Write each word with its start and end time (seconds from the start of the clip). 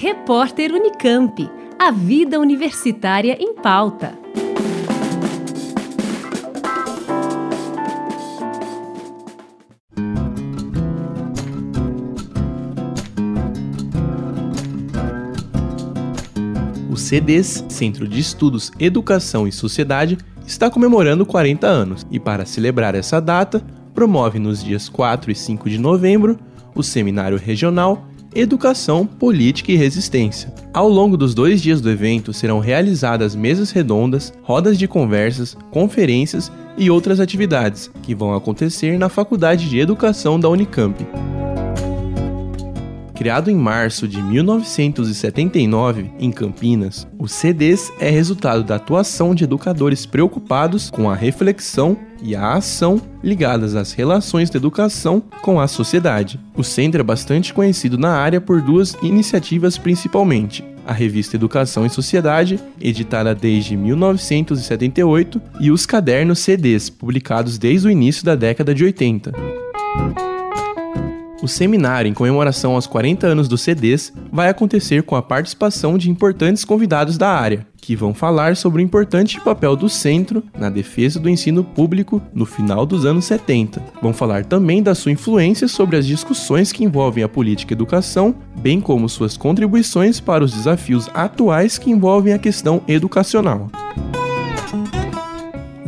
Repórter 0.00 0.72
Unicamp. 0.72 1.50
A 1.76 1.90
vida 1.90 2.38
universitária 2.38 3.36
em 3.40 3.52
pauta. 3.52 4.16
O 16.88 16.96
CEDES, 16.96 17.64
Centro 17.68 18.06
de 18.06 18.20
Estudos 18.20 18.70
Educação 18.78 19.48
e 19.48 19.50
Sociedade, 19.50 20.16
está 20.46 20.70
comemorando 20.70 21.26
40 21.26 21.66
anos 21.66 22.06
e, 22.08 22.20
para 22.20 22.46
celebrar 22.46 22.94
essa 22.94 23.20
data, 23.20 23.66
promove 23.92 24.38
nos 24.38 24.62
dias 24.62 24.88
4 24.88 25.32
e 25.32 25.34
5 25.34 25.68
de 25.68 25.76
novembro 25.76 26.38
o 26.72 26.84
Seminário 26.84 27.36
Regional 27.36 28.06
Educação, 28.34 29.06
Política 29.06 29.72
e 29.72 29.76
Resistência. 29.76 30.52
Ao 30.72 30.88
longo 30.88 31.16
dos 31.16 31.34
dois 31.34 31.62
dias 31.62 31.80
do 31.80 31.90
evento 31.90 32.32
serão 32.32 32.58
realizadas 32.58 33.34
mesas 33.34 33.70
redondas, 33.70 34.32
rodas 34.42 34.78
de 34.78 34.86
conversas, 34.86 35.56
conferências 35.70 36.52
e 36.76 36.90
outras 36.90 37.20
atividades 37.20 37.90
que 38.02 38.14
vão 38.14 38.34
acontecer 38.34 38.98
na 38.98 39.08
Faculdade 39.08 39.68
de 39.68 39.78
Educação 39.78 40.38
da 40.38 40.48
Unicamp. 40.48 41.04
Criado 43.18 43.50
em 43.50 43.56
março 43.56 44.06
de 44.06 44.22
1979 44.22 46.08
em 46.20 46.30
Campinas, 46.30 47.04
o 47.18 47.26
CDs 47.26 47.92
é 47.98 48.08
resultado 48.08 48.62
da 48.62 48.76
atuação 48.76 49.34
de 49.34 49.42
educadores 49.42 50.06
preocupados 50.06 50.88
com 50.88 51.10
a 51.10 51.16
reflexão 51.16 51.98
e 52.22 52.36
a 52.36 52.52
ação 52.52 53.02
ligadas 53.20 53.74
às 53.74 53.92
relações 53.92 54.50
da 54.50 54.56
educação 54.56 55.20
com 55.42 55.58
a 55.58 55.66
sociedade. 55.66 56.38
O 56.54 56.62
centro 56.62 57.00
é 57.00 57.02
bastante 57.02 57.52
conhecido 57.52 57.98
na 57.98 58.10
área 58.10 58.40
por 58.40 58.62
duas 58.62 58.96
iniciativas 59.02 59.76
principalmente: 59.76 60.64
a 60.86 60.92
revista 60.92 61.34
Educação 61.34 61.84
e 61.84 61.90
Sociedade, 61.90 62.60
editada 62.80 63.34
desde 63.34 63.76
1978, 63.76 65.42
e 65.58 65.72
os 65.72 65.84
cadernos 65.86 66.38
CDs, 66.38 66.88
publicados 66.88 67.58
desde 67.58 67.88
o 67.88 67.90
início 67.90 68.24
da 68.24 68.36
década 68.36 68.72
de 68.72 68.84
80. 68.84 69.32
O 71.40 71.46
seminário 71.46 72.08
em 72.08 72.14
comemoração 72.14 72.74
aos 72.74 72.86
40 72.86 73.26
anos 73.26 73.46
do 73.46 73.56
CDs 73.56 74.12
vai 74.32 74.48
acontecer 74.48 75.04
com 75.04 75.14
a 75.14 75.22
participação 75.22 75.96
de 75.96 76.10
importantes 76.10 76.64
convidados 76.64 77.16
da 77.16 77.28
área, 77.28 77.64
que 77.76 77.94
vão 77.94 78.12
falar 78.12 78.56
sobre 78.56 78.82
o 78.82 78.84
importante 78.84 79.40
papel 79.40 79.76
do 79.76 79.88
centro 79.88 80.42
na 80.58 80.68
defesa 80.68 81.20
do 81.20 81.28
ensino 81.28 81.62
público 81.62 82.20
no 82.34 82.44
final 82.44 82.84
dos 82.84 83.04
anos 83.04 83.24
70. 83.26 83.80
Vão 84.02 84.12
falar 84.12 84.44
também 84.44 84.82
da 84.82 84.96
sua 84.96 85.12
influência 85.12 85.68
sobre 85.68 85.96
as 85.96 86.06
discussões 86.06 86.72
que 86.72 86.82
envolvem 86.82 87.22
a 87.22 87.28
política 87.28 87.72
e 87.72 87.76
educação, 87.76 88.34
bem 88.56 88.80
como 88.80 89.08
suas 89.08 89.36
contribuições 89.36 90.18
para 90.18 90.42
os 90.42 90.52
desafios 90.52 91.08
atuais 91.14 91.78
que 91.78 91.90
envolvem 91.90 92.32
a 92.32 92.38
questão 92.38 92.82
educacional. 92.88 93.70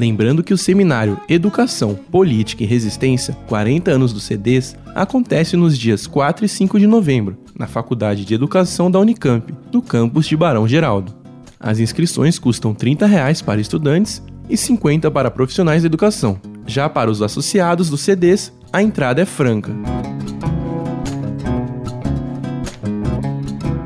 Lembrando 0.00 0.42
que 0.42 0.54
o 0.54 0.56
seminário 0.56 1.20
Educação, 1.28 1.94
Política 1.94 2.64
e 2.64 2.66
Resistência 2.66 3.36
40 3.46 3.90
anos 3.90 4.14
do 4.14 4.18
CDs 4.18 4.74
acontece 4.94 5.58
nos 5.58 5.76
dias 5.76 6.06
4 6.06 6.42
e 6.42 6.48
5 6.48 6.78
de 6.78 6.86
novembro, 6.86 7.36
na 7.54 7.66
Faculdade 7.66 8.24
de 8.24 8.32
Educação 8.32 8.90
da 8.90 8.98
Unicamp, 8.98 9.52
no 9.70 9.82
campus 9.82 10.24
de 10.24 10.34
Barão 10.34 10.66
Geraldo. 10.66 11.14
As 11.60 11.80
inscrições 11.80 12.38
custam 12.38 12.72
30 12.72 13.04
reais 13.04 13.42
para 13.42 13.60
estudantes 13.60 14.22
e 14.48 14.52
R$ 14.52 14.56
50 14.56 15.10
para 15.10 15.30
profissionais 15.30 15.82
de 15.82 15.86
educação. 15.86 16.40
Já 16.66 16.88
para 16.88 17.10
os 17.10 17.20
associados 17.20 17.90
dos 17.90 18.00
CDs, 18.00 18.54
a 18.72 18.82
entrada 18.82 19.20
é 19.20 19.26
franca. 19.26 19.70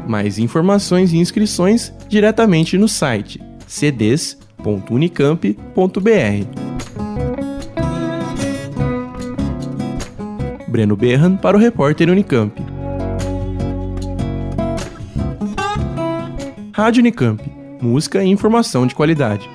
Mais 0.06 0.38
informações 0.38 1.12
e 1.12 1.16
inscrições 1.16 1.92
diretamente 2.08 2.78
no 2.78 2.86
site 2.86 3.42
cds.com 3.66 4.43
www.unicamp.br. 4.64 6.46
Breno 10.66 10.96
Berran 10.96 11.36
para 11.36 11.56
o 11.56 11.60
repórter 11.60 12.08
Unicamp. 12.10 12.52
Rádio 16.72 17.00
Unicamp. 17.00 17.40
Música 17.80 18.24
e 18.24 18.28
informação 18.28 18.86
de 18.86 18.94
qualidade. 18.94 19.48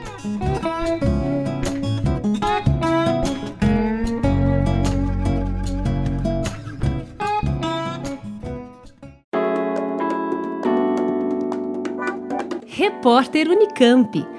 Repórter 12.68 13.50
Unicamp. 13.50 14.39